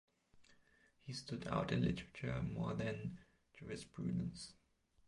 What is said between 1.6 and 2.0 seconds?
in